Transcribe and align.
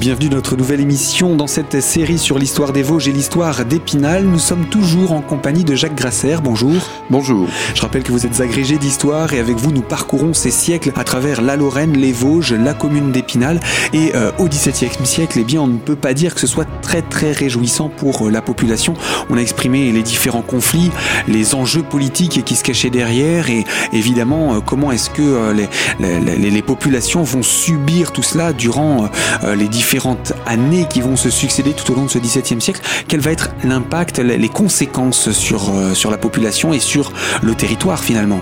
Bienvenue 0.00 0.30
dans 0.30 0.36
notre 0.36 0.56
nouvelle 0.56 0.80
émission 0.80 1.36
dans 1.36 1.46
cette 1.46 1.82
série 1.82 2.18
sur 2.18 2.38
l'histoire 2.38 2.72
des 2.72 2.82
Vosges 2.82 3.06
et 3.08 3.12
l'histoire 3.12 3.66
d'Épinal. 3.66 4.24
Nous 4.24 4.38
sommes 4.38 4.64
toujours 4.64 5.12
en 5.12 5.20
compagnie 5.20 5.62
de 5.62 5.74
Jacques 5.74 5.94
Grasser. 5.94 6.36
Bonjour. 6.42 6.72
Bonjour. 7.10 7.46
Je 7.74 7.82
rappelle 7.82 8.02
que 8.02 8.10
vous 8.10 8.24
êtes 8.24 8.40
agrégé 8.40 8.78
d'histoire 8.78 9.34
et 9.34 9.38
avec 9.38 9.56
vous 9.56 9.72
nous 9.72 9.82
parcourons 9.82 10.32
ces 10.32 10.50
siècles 10.50 10.92
à 10.96 11.04
travers 11.04 11.42
la 11.42 11.54
Lorraine, 11.54 11.98
les 11.98 12.12
Vosges, 12.12 12.54
la 12.54 12.72
commune 12.72 13.12
d'Épinal. 13.12 13.60
Et 13.92 14.12
euh, 14.14 14.32
au 14.38 14.48
XVIIe 14.48 15.04
siècle, 15.04 15.38
eh 15.38 15.44
bien, 15.44 15.60
on 15.60 15.66
ne 15.66 15.76
peut 15.76 15.96
pas 15.96 16.14
dire 16.14 16.32
que 16.32 16.40
ce 16.40 16.46
soit 16.46 16.66
très 16.80 17.02
très 17.02 17.32
réjouissant 17.32 17.90
pour 17.90 18.26
euh, 18.26 18.30
la 18.30 18.40
population. 18.40 18.94
On 19.28 19.36
a 19.36 19.40
exprimé 19.40 19.92
les 19.92 20.02
différents 20.02 20.40
conflits, 20.40 20.90
les 21.28 21.54
enjeux 21.54 21.82
politiques 21.82 22.42
qui 22.46 22.56
se 22.56 22.64
cachaient 22.64 22.88
derrière 22.88 23.50
et 23.50 23.66
évidemment 23.92 24.54
euh, 24.54 24.60
comment 24.64 24.92
est-ce 24.92 25.10
que 25.10 25.52
les, 25.52 25.68
les, 26.00 26.50
les, 26.50 26.62
populations 26.62 27.22
vont 27.22 27.42
subir 27.42 28.12
tout 28.12 28.22
cela 28.22 28.54
durant 28.54 29.10
les 29.54 29.68
différentes 29.90 30.34
années 30.46 30.86
qui 30.88 31.00
vont 31.00 31.16
se 31.16 31.30
succéder 31.30 31.72
tout 31.72 31.90
au 31.92 31.96
long 31.96 32.04
de 32.04 32.10
ce 32.10 32.18
XVIIe 32.20 32.60
siècle, 32.60 32.80
quel 33.08 33.18
va 33.18 33.32
être 33.32 33.50
l'impact, 33.64 34.18
les 34.20 34.48
conséquences 34.48 35.32
sur, 35.32 35.68
euh, 35.70 35.94
sur 35.94 36.12
la 36.12 36.16
population 36.16 36.72
et 36.72 36.78
sur 36.78 37.12
le 37.42 37.56
territoire 37.56 37.98
finalement? 37.98 38.40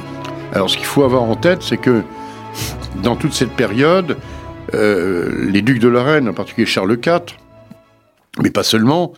Alors 0.52 0.68
ce 0.68 0.76
qu'il 0.76 0.84
faut 0.84 1.04
avoir 1.04 1.22
en 1.22 1.36
tête, 1.36 1.62
c'est 1.62 1.78
que 1.78 2.02
dans 3.02 3.16
toute 3.16 3.32
cette 3.32 3.52
période, 3.52 4.18
euh, 4.74 5.48
les 5.50 5.62
ducs 5.62 5.78
de 5.78 5.88
Lorraine, 5.88 6.28
en 6.28 6.34
particulier 6.34 6.66
Charles 6.66 6.98
IV, 7.02 7.20
mais 8.42 8.50
pas 8.50 8.62
seulement, 8.62 9.14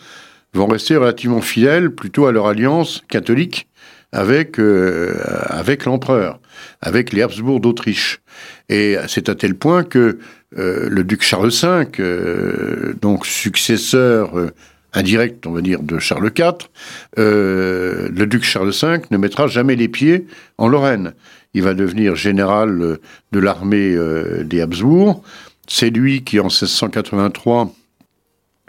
vont 0.55 0.69
rester 0.69 0.97
relativement 0.97 1.41
fidèles 1.41 1.91
plutôt 1.91 2.27
à 2.27 2.33
leur 2.33 2.47
alliance 2.47 3.03
catholique 3.09 3.67
avec, 4.13 4.59
euh, 4.59 5.17
avec 5.47 5.85
l'empereur, 5.85 6.41
avec 6.81 7.13
les 7.13 7.23
Habsbourg 7.23 7.61
d'Autriche. 7.61 8.21
Et 8.69 8.97
c'est 9.09 9.29
à 9.29 9.35
tel 9.35 9.55
point 9.55 9.85
que 9.85 10.19
euh, 10.59 10.89
le 10.91 11.05
duc 11.05 11.23
Charles 11.23 11.51
V, 11.51 11.87
euh, 12.01 12.95
donc 13.01 13.25
successeur 13.25 14.37
euh, 14.37 14.51
indirect, 14.93 15.47
on 15.47 15.53
va 15.53 15.61
dire, 15.61 15.81
de 15.81 16.01
Charles 16.01 16.33
IV, 16.37 16.69
le 17.17 18.25
duc 18.27 18.43
Charles 18.43 18.73
V 18.73 19.03
ne 19.11 19.17
mettra 19.17 19.47
jamais 19.47 19.77
les 19.77 19.89
pieds 19.89 20.27
en 20.59 20.67
Lorraine. 20.67 21.15
Il 21.55 21.63
va 21.63 21.75
devenir 21.75 22.17
général 22.17 22.99
de 23.33 23.39
l'armée 23.39 23.97
des 24.45 24.61
Habsbourg. 24.61 25.23
C'est 25.69 25.91
lui 25.91 26.25
qui, 26.25 26.41
en 26.41 26.45
1683, 26.45 27.73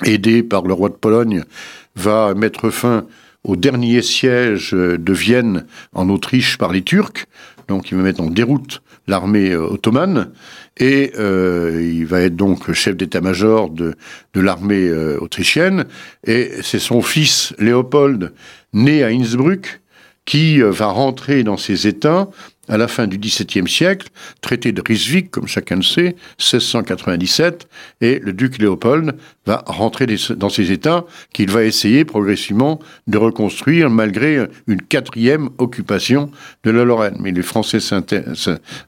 aidé 0.05 0.43
par 0.43 0.63
le 0.63 0.73
roi 0.73 0.89
de 0.89 0.95
Pologne, 0.95 1.43
va 1.95 2.35
mettre 2.35 2.69
fin 2.69 3.05
au 3.43 3.55
dernier 3.55 4.01
siège 4.01 4.71
de 4.71 5.13
Vienne 5.13 5.65
en 5.93 6.09
Autriche 6.09 6.57
par 6.57 6.71
les 6.71 6.81
Turcs. 6.81 7.25
Donc 7.67 7.91
il 7.91 7.97
va 7.97 8.03
mettre 8.03 8.21
en 8.21 8.29
déroute 8.29 8.81
l'armée 9.07 9.55
ottomane. 9.55 10.31
Et 10.77 11.11
euh, 11.19 11.79
il 11.81 12.05
va 12.05 12.21
être 12.21 12.35
donc 12.35 12.71
chef 12.71 12.95
d'état-major 12.95 13.69
de, 13.69 13.95
l'armée 14.35 14.87
euh, 14.87 15.19
autrichienne. 15.19 15.85
Et 16.25 16.51
c'est 16.63 16.79
son 16.79 17.01
fils 17.01 17.53
Léopold, 17.59 18.33
né 18.73 19.03
à 19.03 19.07
Innsbruck, 19.07 19.81
qui 20.25 20.61
euh, 20.61 20.71
va 20.71 20.87
rentrer 20.87 21.43
dans 21.43 21.57
ses 21.57 21.87
États 21.87 22.29
à 22.69 22.77
la 22.77 22.87
fin 22.87 23.05
du 23.05 23.17
XVIIe 23.17 23.67
siècle, 23.67 24.07
traité 24.39 24.71
de 24.71 24.81
Ryswick, 24.85 25.29
comme 25.29 25.47
chacun 25.47 25.75
le 25.75 25.81
sait, 25.81 26.15
1697, 26.39 27.67
et 27.99 28.19
le 28.19 28.31
duc 28.31 28.59
Léopold 28.59 29.17
va 29.45 29.63
rentrer 29.65 30.05
dans 30.35 30.49
ses 30.49 30.71
États 30.71 31.05
qu'il 31.33 31.49
va 31.49 31.63
essayer 31.63 32.05
progressivement 32.05 32.79
de 33.07 33.17
reconstruire 33.17 33.89
malgré 33.89 34.45
une 34.67 34.81
quatrième 34.81 35.49
occupation 35.57 36.29
de 36.63 36.71
la 36.71 36.83
Lorraine. 36.83 37.17
Mais 37.19 37.31
les 37.31 37.41
Français 37.41 37.79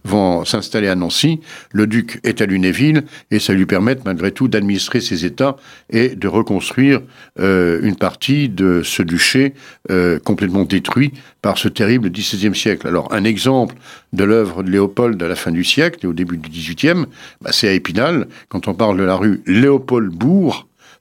vont 0.04 0.46
s'installer 0.46 0.88
à 0.88 0.96
Nancy, 0.96 1.40
le 1.72 1.88
duc 1.88 2.20
est 2.24 2.42
à 2.42 2.46
Lunéville, 2.46 3.04
et 3.32 3.40
ça 3.40 3.54
lui 3.54 3.66
permet 3.66 3.98
malgré 4.06 4.32
tout 4.32 4.48
d'administrer 4.48 5.02
ses 5.02 5.26
États 5.26 5.56
et 5.90 6.10
de 6.10 6.28
reconstruire 6.28 7.02
euh, 7.40 7.80
une 7.82 7.96
partie 7.96 8.50
de 8.50 8.82
ce 8.84 9.02
duché 9.02 9.54
euh, 9.92 10.20
complètement 10.20 10.64
détruit 10.64 11.14
par 11.42 11.58
ce 11.58 11.68
terrible 11.68 12.10
XVIIe 12.10 12.56
siècle. 12.56 12.88
Alors 12.88 13.12
un 13.14 13.24
exemple 13.24 13.76
de 14.14 14.24
l'œuvre 14.24 14.64
de 14.64 14.70
Léopold 14.70 15.22
à 15.22 15.28
la 15.28 15.36
fin 15.36 15.52
du 15.52 15.64
siècle 15.64 16.00
et 16.04 16.08
au 16.08 16.14
début 16.14 16.38
du 16.38 16.50
XVIIIe, 16.50 17.06
bah, 17.42 17.52
c'est 17.52 17.68
à 17.68 17.74
Épinal, 17.74 18.28
quand 18.50 18.68
on 18.68 18.74
parle 18.74 18.98
de 18.98 19.04
la 19.04 19.16
rue 19.16 19.42
Léopold-Bourg, 19.46 20.53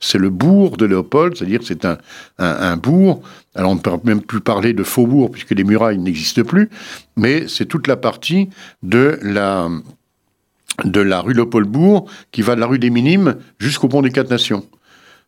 c'est 0.02 0.18
le 0.18 0.30
bourg 0.30 0.76
de 0.76 0.84
Léopold, 0.84 1.36
c'est-à-dire 1.36 1.60
c'est 1.62 1.86
un, 1.86 2.76
bourg. 2.76 3.22
Alors 3.54 3.70
on 3.70 3.76
ne 3.76 3.80
peut 3.80 3.90
même 4.04 4.20
plus 4.20 4.40
parler 4.40 4.72
de 4.72 4.82
faubourg 4.82 5.30
puisque 5.30 5.52
les 5.52 5.64
murailles 5.64 5.98
n'existent 5.98 6.42
plus, 6.42 6.68
mais 7.16 7.46
c'est 7.48 7.66
toute 7.66 7.86
la 7.86 7.96
partie 7.96 8.50
de 8.82 9.18
la, 9.22 9.70
de 10.84 11.00
la 11.00 11.20
rue 11.20 11.34
Léopold-Bourg 11.34 12.10
qui 12.32 12.42
va 12.42 12.56
de 12.56 12.60
la 12.60 12.66
rue 12.66 12.80
des 12.80 12.90
Minimes 12.90 13.36
jusqu'au 13.58 13.88
pont 13.88 14.02
des 14.02 14.10
Quatre 14.10 14.30
Nations. 14.30 14.66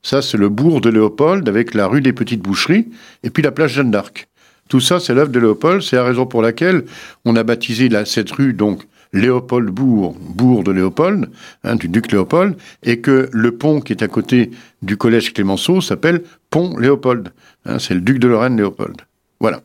Ça, 0.03 0.21
c'est 0.21 0.37
le 0.37 0.49
bourg 0.49 0.81
de 0.81 0.91
Léopold 0.91 1.49
avec 1.49 1.73
la 1.73 1.87
rue 1.87 2.03
des 2.03 2.13
Petites 2.13 2.43
Boucheries 2.43 2.89
et 3.23 3.31
puis 3.31 3.43
la 3.43 3.53
plage 3.53 3.75
Jeanne 3.75 3.93
d'Arc. 3.93 4.29
Tout 4.69 4.81
ça, 4.81 4.99
c'est 4.99 5.15
l'œuvre 5.15 5.31
de 5.31 5.39
Léopold. 5.39 5.83
C'est 5.83 5.97
la 5.97 6.05
raison 6.05 6.27
pour 6.27 6.43
laquelle 6.43 6.85
on 7.25 7.37
a 7.37 7.43
baptisé 7.43 7.89
cette 8.05 8.31
rue 8.33 8.55
donc 8.55 8.83
Léopold 9.15 9.71
Bourg, 9.71 10.17
bourg 10.21 10.65
de 10.65 10.73
Léopold, 10.73 11.31
hein, 11.63 11.77
du 11.77 11.89
duc 11.89 12.13
Léopold, 12.13 12.57
et 12.83 13.01
que 13.01 13.31
le 13.33 13.57
pont 13.57 13.81
qui 13.81 13.93
est 13.93 14.03
à 14.03 14.09
côté 14.09 14.51
du 14.83 14.97
collège 14.97 15.33
Clémenceau 15.33 15.81
s'appelle 15.81 16.23
Pont 16.51 16.77
Léopold. 16.77 17.33
Hein, 17.65 17.79
c'est 17.79 17.95
le 17.95 18.01
duc 18.01 18.19
de 18.19 18.29
Lorraine 18.29 18.57
Léopold. 18.57 18.97
Voilà. 19.41 19.63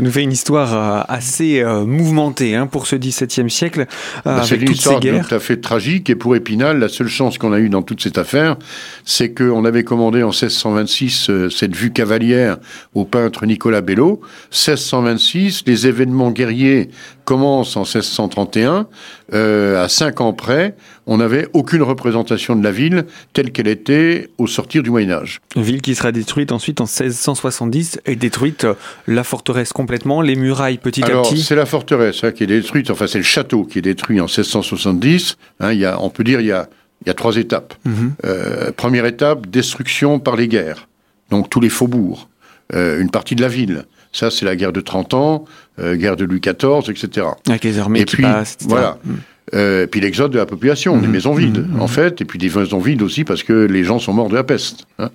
Nous 0.00 0.10
fait 0.10 0.22
une 0.22 0.32
histoire 0.32 0.74
euh, 0.74 1.02
assez 1.08 1.60
euh, 1.60 1.84
mouvementée 1.84 2.54
hein, 2.54 2.66
pour 2.66 2.86
ce 2.86 2.96
XVIIe 2.96 3.50
siècle. 3.50 3.80
Euh, 3.80 4.36
bah, 4.36 4.42
c'est 4.44 4.56
une 4.56 4.70
histoire 4.70 5.00
tout 5.00 5.34
à 5.34 5.38
fait 5.38 5.58
tragique. 5.58 6.08
Et 6.08 6.14
pour 6.14 6.34
Épinal, 6.34 6.78
la 6.78 6.88
seule 6.88 7.08
chance 7.08 7.36
qu'on 7.36 7.52
a 7.52 7.58
eue 7.58 7.68
dans 7.68 7.82
toute 7.82 8.02
cette 8.02 8.16
affaire, 8.16 8.56
c'est 9.04 9.32
qu'on 9.34 9.64
avait 9.64 9.84
commandé 9.84 10.22
en 10.22 10.28
1626 10.30 11.30
cette 11.50 11.76
vue 11.76 11.92
cavalière 11.92 12.58
au 12.94 13.04
peintre 13.04 13.44
Nicolas 13.44 13.82
Bello. 13.82 14.20
1626, 14.52 15.64
les 15.66 15.86
événements 15.86 16.30
guerriers 16.30 16.90
commencent 17.24 17.76
en 17.76 17.82
1631. 17.82 18.86
à 19.32 19.88
cinq 19.88 20.20
ans 20.20 20.32
près, 20.32 20.74
on 21.10 21.16
n'avait 21.16 21.48
aucune 21.54 21.82
représentation 21.82 22.54
de 22.54 22.62
la 22.62 22.70
ville 22.70 23.04
telle 23.32 23.50
qu'elle 23.50 23.66
était 23.66 24.30
au 24.38 24.46
sortir 24.46 24.84
du 24.84 24.90
Moyen 24.90 25.10
Âge. 25.10 25.40
Une 25.56 25.62
ville 25.62 25.82
qui 25.82 25.96
sera 25.96 26.12
détruite 26.12 26.52
ensuite 26.52 26.80
en 26.80 26.84
1670 26.84 28.00
et 28.06 28.14
détruite 28.14 28.64
la 29.08 29.24
forteresse 29.24 29.72
complètement, 29.72 30.22
les 30.22 30.36
murailles 30.36 30.78
petit 30.78 31.02
à 31.02 31.22
petit 31.22 31.42
C'est 31.42 31.56
la 31.56 31.66
forteresse 31.66 32.22
hein, 32.22 32.30
qui 32.30 32.44
est 32.44 32.46
détruite, 32.46 32.90
enfin 32.90 33.08
c'est 33.08 33.18
le 33.18 33.24
château 33.24 33.64
qui 33.64 33.80
est 33.80 33.82
détruit 33.82 34.20
en 34.20 34.26
1670. 34.26 35.36
Hein, 35.58 35.72
y 35.72 35.84
a, 35.84 36.00
on 36.00 36.10
peut 36.10 36.22
dire 36.22 36.40
il 36.40 36.46
y 36.46 36.52
a, 36.52 36.68
il 37.04 37.08
y 37.08 37.10
a 37.10 37.14
trois 37.14 37.36
étapes. 37.36 37.74
Mhm. 37.84 38.12
euh, 38.24 38.70
première 38.70 39.04
étape, 39.04 39.48
destruction 39.48 40.20
par 40.20 40.36
les 40.36 40.46
guerres. 40.46 40.86
Donc 41.30 41.50
tous 41.50 41.60
les 41.60 41.70
faubourgs, 41.70 42.28
euh, 42.72 43.00
une 43.00 43.10
partie 43.10 43.34
de 43.34 43.42
la 43.42 43.48
ville. 43.48 43.84
Ça, 44.12 44.30
c'est 44.30 44.44
la 44.44 44.54
guerre 44.56 44.72
de 44.72 44.80
30 44.80 45.14
ans, 45.14 45.44
euh, 45.80 45.96
guerre 45.96 46.16
de 46.16 46.24
Louis 46.24 46.40
XIV, 46.40 46.88
etc. 46.88 47.26
Avec 47.48 47.64
les 47.64 47.78
armées 47.78 48.00
et 48.00 48.04
qui 48.04 48.16
puis, 48.16 48.24
passent, 48.24 48.54
etc. 48.54 48.66
Voilà. 48.68 48.98
Mhm. 49.04 49.18
Euh, 49.52 49.86
puis 49.86 50.00
l'exode 50.00 50.30
de 50.32 50.38
la 50.38 50.46
population, 50.46 50.96
des 50.98 51.06
mhm. 51.06 51.12
maisons 51.12 51.34
vides, 51.34 51.66
en 51.78 51.88
fait, 51.88 52.20
et 52.20 52.24
puis 52.24 52.38
des 52.38 52.48
maisons 52.48 52.78
vides 52.78 53.02
aussi 53.02 53.24
parce 53.24 53.42
que 53.42 53.52
les 53.52 53.84
gens 53.84 53.98
sont 53.98 54.12
morts 54.12 54.28
de 54.28 54.34
la 54.34 54.44
peste. 54.44 54.86
Hein. 54.98 55.10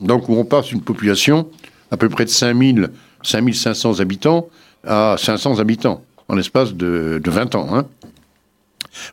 Donc, 0.00 0.28
où 0.28 0.34
on 0.34 0.44
passe 0.44 0.72
une 0.72 0.82
population 0.82 1.48
à 1.90 1.96
peu 1.96 2.08
près 2.08 2.24
de 2.24 2.30
5000 2.30 2.90
5500 3.22 4.00
habitants 4.00 4.48
à 4.86 5.16
500 5.18 5.58
habitants 5.58 6.04
en 6.28 6.34
l'espace 6.34 6.74
de, 6.74 7.20
20 7.24 7.54
ans. 7.54 7.68
Hein. 7.72 7.86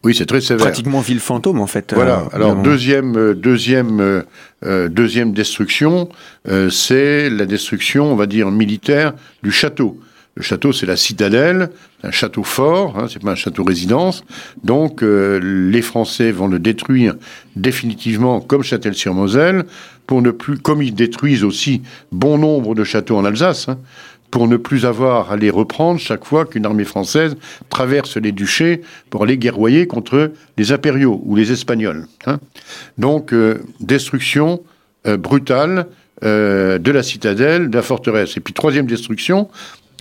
Oui, 0.04 0.16
c'est 0.16 0.26
très 0.26 0.40
sévère. 0.40 0.68
Pratiquement 0.68 1.02
ville 1.02 1.20
fantôme, 1.20 1.60
en 1.60 1.68
fait. 1.68 1.94
Voilà. 1.94 2.20
Euh, 2.20 2.36
Alors, 2.36 2.56
deuxième, 2.56 3.18
euh, 3.18 3.34
deuxième, 3.34 4.24
euh, 4.64 4.90
deuxième 4.90 5.34
destruction, 5.34 6.10
c'est 6.70 7.30
la 7.30 7.46
destruction, 7.46 8.12
on 8.12 8.16
va 8.16 8.26
dire, 8.26 8.50
militaire 8.50 9.14
du 9.42 9.52
château. 9.52 10.00
Le 10.36 10.42
château, 10.42 10.74
c'est 10.74 10.88
la 10.88 10.96
citadelle, 10.96 11.70
un 12.02 12.10
château 12.10 12.44
fort, 12.44 12.98
hein, 12.98 13.06
c'est 13.08 13.22
pas 13.22 13.32
un 13.32 13.36
château 13.36 13.64
résidence. 13.64 14.24
Donc, 14.64 15.04
les 15.04 15.82
Français 15.84 16.32
vont 16.32 16.48
le 16.48 16.58
détruire 16.58 17.14
définitivement, 17.56 18.42
comme 18.42 18.64
Châtel-sur-Moselle, 18.64 19.66
pour 20.08 20.22
ne 20.22 20.32
plus, 20.32 20.58
comme 20.58 20.82
ils 20.82 20.94
détruisent 20.94 21.44
aussi 21.44 21.84
bon 22.12 22.38
nombre 22.38 22.76
de 22.76 22.84
châteaux 22.84 23.16
en 23.16 23.26
Alsace, 23.26 23.70
hein, 23.70 23.78
pour 24.34 24.48
ne 24.48 24.58
plus 24.58 24.88
avoir 24.88 25.32
à 25.32 25.38
les 25.38 25.52
reprendre 25.52 26.00
chaque 26.00 26.26
fois 26.26 26.46
qu'une 26.46 26.66
armée 26.66 26.86
française 26.86 27.36
traverse 27.70 28.18
les 28.18 28.32
duchés 28.32 28.82
pour 29.12 29.22
aller 29.22 29.38
guerroyer 29.38 29.86
contre 29.86 30.32
les 30.58 30.72
impériaux 30.72 31.22
ou 31.24 31.36
les 31.36 31.52
espagnols. 31.52 32.08
Hein. 32.26 32.40
Donc, 32.98 33.32
euh, 33.32 33.60
destruction 33.80 34.64
euh, 35.06 35.18
brutale 35.18 35.86
euh, 36.24 36.80
de 36.80 36.92
la 36.92 37.04
citadelle, 37.04 37.70
de 37.70 37.76
la 37.76 37.84
forteresse. 37.84 38.36
Et 38.36 38.40
puis, 38.40 38.56
troisième 38.56 38.88
destruction, 38.88 39.50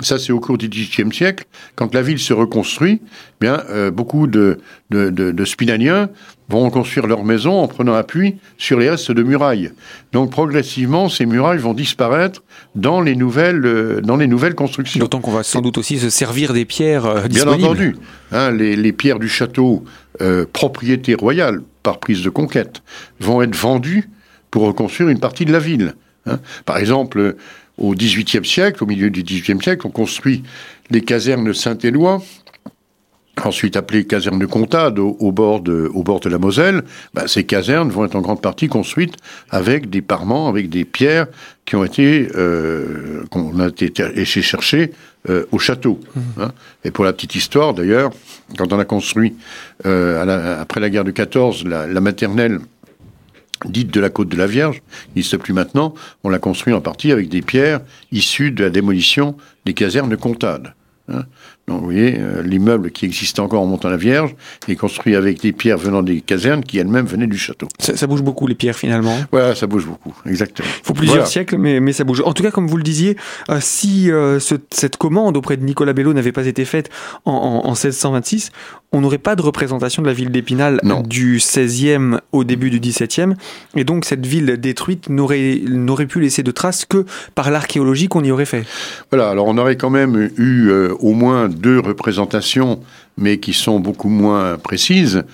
Ça, 0.00 0.18
c'est 0.18 0.32
au 0.32 0.40
cours 0.40 0.56
du 0.56 0.68
XVIIIe 0.68 1.12
siècle. 1.12 1.44
Quand 1.74 1.94
la 1.94 2.02
ville 2.02 2.18
se 2.18 2.32
reconstruit, 2.32 3.00
eh 3.02 3.08
bien, 3.40 3.62
euh, 3.68 3.90
beaucoup 3.90 4.26
de, 4.26 4.58
de, 4.90 5.10
de, 5.10 5.44
Spinaniens 5.44 6.08
vont 6.48 6.64
reconstruire 6.64 7.06
leur 7.06 7.24
maison 7.24 7.60
en 7.60 7.68
prenant 7.68 7.92
appui 7.92 8.36
sur 8.56 8.78
les 8.78 8.88
restes 8.88 9.12
de 9.12 9.22
murailles. 9.22 9.70
Donc, 10.12 10.30
progressivement, 10.30 11.08
ces 11.08 11.26
murailles 11.26 11.58
vont 11.58 11.74
disparaître 11.74 12.42
dans 12.74 13.02
les 13.02 13.14
nouvelles, 13.14 13.64
euh, 13.66 14.00
dans 14.00 14.16
les 14.16 14.26
nouvelles 14.26 14.54
constructions. 14.54 14.98
D'autant 14.98 15.20
qu'on 15.20 15.30
va 15.30 15.42
sans 15.42 15.60
doute 15.60 15.76
aussi 15.76 15.98
se 15.98 16.08
servir 16.08 16.54
des 16.54 16.64
pierres 16.64 17.04
euh, 17.04 17.28
Bien 17.28 17.46
entendu. 17.46 17.96
Hein, 18.32 18.50
les, 18.50 18.76
les, 18.76 18.92
pierres 18.92 19.18
du 19.18 19.28
château, 19.28 19.84
propriété 20.52 21.14
royale 21.14 21.62
par 21.82 21.98
prise 21.98 22.22
de 22.22 22.30
conquête, 22.30 22.82
vont 23.20 23.42
être 23.42 23.56
vendues 23.56 24.08
pour 24.50 24.62
reconstruire 24.62 25.10
une 25.10 25.20
partie 25.20 25.44
de 25.44 25.52
la 25.52 25.58
ville. 25.58 25.94
Hein. 26.26 26.38
Par 26.64 26.78
exemple, 26.78 27.36
au 27.82 27.94
XVIIIe 27.94 28.44
siècle, 28.44 28.82
au 28.82 28.86
milieu 28.86 29.10
du 29.10 29.22
XVIIIe 29.22 29.60
siècle, 29.60 29.86
on 29.86 29.90
construit 29.90 30.42
les 30.90 31.02
casernes 31.02 31.52
Saint-Éloi, 31.52 32.22
ensuite 33.44 33.76
appelées 33.76 34.04
casernes 34.04 34.38
de 34.38 34.46
Comtade, 34.46 34.98
au, 34.98 35.32
bord, 35.32 35.60
de, 35.60 35.90
au 35.92 36.02
bord 36.02 36.20
de 36.20 36.28
la 36.28 36.38
Moselle. 36.38 36.84
Ben, 37.12 37.26
ces 37.26 37.44
casernes 37.44 37.90
vont 37.90 38.04
être 38.04 38.14
en 38.14 38.20
grande 38.20 38.40
partie 38.40 38.68
construites 38.68 39.16
avec 39.50 39.90
des 39.90 40.00
parements, 40.00 40.48
avec 40.48 40.68
des 40.68 40.84
pierres 40.84 41.26
qui 41.64 41.74
ont 41.74 41.84
été, 41.84 42.28
euh, 42.36 43.24
qu'on 43.30 43.58
a 43.58 43.68
été 43.68 44.24
chercher 44.24 44.92
euh, 45.28 45.44
au 45.50 45.58
château. 45.58 45.98
Mmh. 46.14 46.20
Hein. 46.40 46.52
Et 46.84 46.90
pour 46.90 47.04
la 47.04 47.12
petite 47.12 47.34
histoire, 47.34 47.74
d'ailleurs, 47.74 48.10
quand 48.58 48.72
on 48.72 48.78
a 48.78 48.84
construit, 48.84 49.34
euh, 49.86 50.60
après 50.60 50.80
la 50.80 50.90
guerre 50.90 51.04
de 51.04 51.10
14, 51.10 51.64
la, 51.64 51.86
la 51.86 52.00
maternelle 52.00 52.60
dite 53.64 53.92
de 53.92 54.00
la 54.00 54.10
côte 54.10 54.28
de 54.28 54.36
la 54.36 54.46
Vierge, 54.46 54.82
qui 55.04 55.10
n'existe 55.16 55.38
plus 55.38 55.52
maintenant, 55.52 55.94
on 56.24 56.28
l'a 56.28 56.38
construit 56.38 56.74
en 56.74 56.80
partie 56.80 57.12
avec 57.12 57.28
des 57.28 57.42
pierres 57.42 57.80
issues 58.10 58.50
de 58.50 58.64
la 58.64 58.70
démolition 58.70 59.36
des 59.64 59.74
casernes 59.74 60.10
de 60.10 60.16
Comtade. 60.16 60.74
Hein. 61.08 61.24
Donc 61.68 61.78
vous 61.78 61.84
voyez, 61.84 62.16
euh, 62.18 62.42
l'immeuble 62.42 62.90
qui 62.90 63.04
existe 63.04 63.38
encore 63.38 63.62
en 63.62 63.66
montant 63.66 63.88
la 63.88 63.96
Vierge 63.96 64.34
est 64.66 64.74
construit 64.74 65.14
avec 65.14 65.40
des 65.40 65.52
pierres 65.52 65.78
venant 65.78 66.02
des 66.02 66.20
casernes 66.20 66.64
qui 66.64 66.78
elles-mêmes 66.78 67.06
venaient 67.06 67.28
du 67.28 67.38
château. 67.38 67.68
Ça, 67.78 68.06
bouge 68.08 68.22
beaucoup 68.22 68.48
les 68.48 68.56
pierres 68.56 68.74
finalement. 68.74 69.16
Voilà, 69.30 69.54
ça 69.54 69.68
bouge 69.68 69.86
beaucoup, 69.86 70.12
exactement. 70.26 70.68
Il 70.80 70.86
faut 70.86 70.92
plusieurs 70.92 71.26
siècles, 71.26 71.58
mais, 71.58 71.78
mais 71.78 71.92
ça 71.92 72.02
bouge. 72.02 72.20
En 72.24 72.32
tout 72.32 72.42
cas, 72.42 72.50
comme 72.50 72.66
vous 72.66 72.76
le 72.76 72.82
disiez, 72.82 73.16
euh, 73.48 73.58
si 73.60 74.10
euh, 74.10 74.40
cette 74.40 74.96
commande 74.96 75.36
auprès 75.36 75.56
de 75.56 75.64
Nicolas 75.64 75.92
Bello 75.92 76.12
n'avait 76.12 76.32
pas 76.32 76.46
été 76.46 76.64
faite 76.64 76.90
en, 77.24 77.32
en, 77.32 77.68
en 77.68 77.70
1626, 77.70 78.50
on 78.90 79.00
n'aurait 79.00 79.18
pas 79.18 79.36
de 79.36 79.42
représentation 79.42 80.02
de 80.02 80.08
la 80.08 80.12
ville 80.12 80.30
d'Épinal 80.30 80.80
du 81.06 81.38
16e 81.38 82.18
au 82.32 82.44
début 82.44 82.70
du 82.70 82.78
17e, 82.80 83.34
et 83.74 83.84
donc 83.84 84.04
cette 84.04 84.26
ville 84.26 84.58
détruite 84.58 85.08
n'aurait 85.08 86.06
pu 86.06 86.20
laisser 86.20 86.42
de 86.42 86.50
traces 86.50 86.84
que 86.84 87.06
par 87.34 87.50
l'archéologie 87.50 88.08
qu'on 88.08 88.22
y 88.22 88.30
aurait 88.30 88.44
fait. 88.44 88.64
Voilà, 89.10 89.30
alors 89.30 89.46
on 89.46 89.56
aurait 89.56 89.76
quand 89.76 89.88
même 89.88 90.30
eu 90.36 90.70
au 91.00 91.12
moins 91.12 91.48
deux 91.52 91.78
représentations, 91.78 92.80
mais 93.16 93.38
qui 93.38 93.52
sont 93.52 93.80
beaucoup 93.80 94.08
moins 94.08 94.58
précises. 94.58 95.24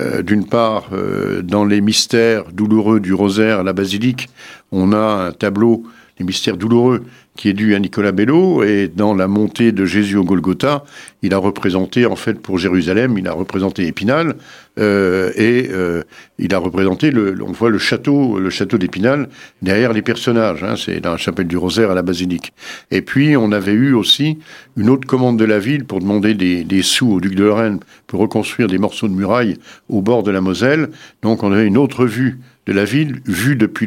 Euh, 0.00 0.22
d'une 0.22 0.46
part, 0.46 0.90
euh, 0.92 1.42
dans 1.42 1.64
les 1.64 1.80
mystères 1.80 2.52
douloureux 2.52 3.00
du 3.00 3.14
rosaire 3.14 3.60
à 3.60 3.62
la 3.62 3.72
basilique, 3.72 4.28
on 4.70 4.92
a 4.92 5.28
un 5.28 5.32
tableau, 5.32 5.84
les 6.18 6.26
mystères 6.26 6.56
douloureux, 6.56 7.04
qui 7.38 7.48
est 7.48 7.54
dû 7.54 7.76
à 7.76 7.78
Nicolas 7.78 8.10
Bello, 8.10 8.64
et 8.64 8.90
dans 8.92 9.14
la 9.14 9.28
montée 9.28 9.70
de 9.70 9.84
Jésus 9.84 10.16
au 10.16 10.24
Golgotha, 10.24 10.84
il 11.22 11.32
a 11.32 11.38
représenté, 11.38 12.04
en 12.04 12.16
fait, 12.16 12.34
pour 12.34 12.58
Jérusalem, 12.58 13.16
il 13.16 13.28
a 13.28 13.32
représenté 13.32 13.86
Épinal, 13.86 14.34
euh, 14.80 15.30
et 15.36 15.68
euh, 15.70 16.02
il 16.40 16.52
a 16.52 16.58
représenté, 16.58 17.12
le, 17.12 17.36
on 17.40 17.52
voit 17.52 17.70
le 17.70 17.78
château, 17.78 18.40
le 18.40 18.50
château 18.50 18.76
d'Épinal 18.76 19.28
derrière 19.62 19.92
les 19.92 20.02
personnages, 20.02 20.64
hein, 20.64 20.74
c'est 20.76 20.98
dans 20.98 21.12
la 21.12 21.16
chapelle 21.16 21.46
du 21.46 21.56
Rosaire 21.56 21.92
à 21.92 21.94
la 21.94 22.02
basilique. 22.02 22.52
Et 22.90 23.02
puis, 23.02 23.36
on 23.36 23.52
avait 23.52 23.72
eu 23.72 23.92
aussi 23.92 24.38
une 24.76 24.90
autre 24.90 25.06
commande 25.06 25.38
de 25.38 25.44
la 25.44 25.60
ville 25.60 25.84
pour 25.84 26.00
demander 26.00 26.34
des, 26.34 26.64
des 26.64 26.82
sous 26.82 27.12
au 27.12 27.20
duc 27.20 27.36
de 27.36 27.44
Lorraine 27.44 27.78
pour 28.08 28.18
reconstruire 28.18 28.66
des 28.66 28.78
morceaux 28.78 29.06
de 29.06 29.14
muraille 29.14 29.58
au 29.88 30.02
bord 30.02 30.24
de 30.24 30.32
la 30.32 30.40
Moselle. 30.40 30.88
Donc, 31.22 31.44
on 31.44 31.52
avait 31.52 31.68
une 31.68 31.78
autre 31.78 32.04
vue 32.04 32.40
de 32.66 32.72
la 32.72 32.84
ville, 32.84 33.20
vue 33.26 33.54
depuis 33.54 33.86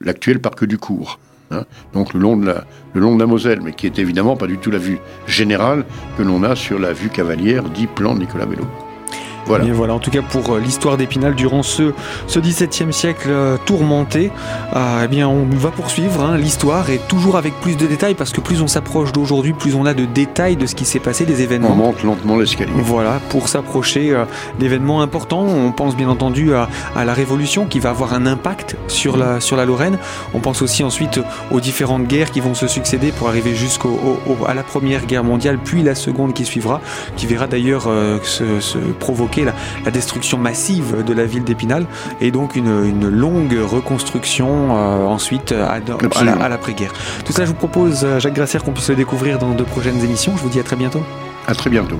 l'actuel 0.00 0.40
parc 0.40 0.64
du 0.64 0.78
Cours. 0.78 1.20
Hein, 1.50 1.64
donc 1.94 2.12
le 2.14 2.20
long, 2.20 2.36
de 2.36 2.46
la, 2.46 2.64
long 2.94 3.14
de 3.14 3.20
la 3.20 3.26
Moselle, 3.26 3.60
mais 3.62 3.72
qui 3.72 3.86
est 3.86 3.98
évidemment 3.98 4.36
pas 4.36 4.46
du 4.46 4.58
tout 4.58 4.70
la 4.70 4.78
vue 4.78 4.98
générale 5.26 5.84
que 6.16 6.22
l'on 6.22 6.42
a 6.42 6.54
sur 6.54 6.78
la 6.78 6.92
vue 6.92 7.08
cavalière 7.08 7.64
dit 7.64 7.86
plan 7.86 8.14
de 8.14 8.20
Nicolas 8.20 8.46
Bello. 8.46 8.66
Voilà. 9.48 9.64
voilà, 9.72 9.94
en 9.94 9.98
tout 9.98 10.10
cas 10.10 10.20
pour 10.20 10.54
euh, 10.54 10.60
l'histoire 10.60 10.98
d'Épinal 10.98 11.34
durant 11.34 11.62
ce, 11.62 11.94
ce 12.26 12.38
17e 12.38 12.92
siècle 12.92 13.28
euh, 13.30 13.56
tourmenté, 13.64 14.30
euh, 14.76 15.02
eh 15.04 15.08
bien 15.08 15.26
on 15.26 15.46
va 15.46 15.70
poursuivre 15.70 16.22
hein, 16.22 16.36
l'histoire 16.36 16.90
et 16.90 17.00
toujours 17.08 17.38
avec 17.38 17.54
plus 17.60 17.78
de 17.78 17.86
détails 17.86 18.14
parce 18.14 18.30
que 18.30 18.42
plus 18.42 18.60
on 18.60 18.66
s'approche 18.66 19.10
d'aujourd'hui, 19.12 19.54
plus 19.54 19.74
on 19.74 19.86
a 19.86 19.94
de 19.94 20.04
détails 20.04 20.56
de 20.56 20.66
ce 20.66 20.74
qui 20.74 20.84
s'est 20.84 20.98
passé, 20.98 21.24
des 21.24 21.40
événements. 21.40 21.70
On 21.72 21.76
monte 21.76 22.02
lentement 22.02 22.36
l'escalier. 22.36 22.70
Voilà, 22.76 23.20
pour 23.30 23.48
s'approcher 23.48 24.14
d'événements 24.58 25.00
importants. 25.00 25.46
On 25.46 25.72
pense 25.72 25.96
bien 25.96 26.10
entendu 26.10 26.52
à, 26.54 26.68
la 26.96 27.14
Révolution 27.14 27.64
qui 27.64 27.80
va 27.80 27.90
avoir 27.90 28.12
un 28.12 28.26
impact 28.26 28.76
sur 28.86 29.16
la, 29.16 29.40
sur 29.40 29.56
la 29.56 29.64
Lorraine. 29.64 29.98
On 30.34 30.40
pense 30.40 30.60
aussi 30.60 30.84
ensuite 30.84 31.20
aux 31.50 31.60
différentes 31.60 32.06
guerres 32.06 32.30
qui 32.30 32.40
vont 32.40 32.54
se 32.54 32.66
succéder 32.66 33.12
pour 33.12 33.28
arriver 33.28 33.54
jusqu'à 33.54 33.88
la 34.54 34.62
Première 34.62 35.06
Guerre 35.06 35.24
mondiale, 35.24 35.58
puis 35.64 35.82
la 35.82 35.94
Seconde 35.94 36.34
qui 36.34 36.44
suivra, 36.44 36.80
qui 37.16 37.26
verra 37.26 37.46
d'ailleurs 37.46 37.88
se, 38.22 38.60
se 38.60 38.78
provoquer 38.78 39.37
la, 39.44 39.90
destruction 39.90 40.38
massive 40.38 41.04
de 41.04 41.12
la 41.12 41.24
ville 41.24 41.44
d'Épinal 41.44 41.86
et 42.20 42.30
donc 42.30 42.56
une, 42.56 43.08
longue 43.08 43.56
reconstruction 43.58 44.76
euh, 44.76 45.04
ensuite 45.04 45.52
à, 45.52 46.48
l'après-guerre. 46.48 46.92
Tout 47.24 47.32
ça, 47.32 47.44
je 47.44 47.48
vous 47.48 47.54
propose, 47.54 48.06
Jacques 48.18 48.34
Grasser, 48.34 48.58
qu'on 48.58 48.72
puisse 48.72 48.88
le 48.90 48.96
découvrir 48.96 49.38
dans 49.38 49.52
de 49.52 49.64
prochaines 49.64 50.02
émissions. 50.04 50.36
Je 50.36 50.42
vous 50.42 50.50
dis 50.50 50.60
à 50.60 50.64
très 50.64 50.76
bientôt. 50.76 51.02
À 51.46 51.54
très 51.54 51.70
bientôt. 51.70 51.98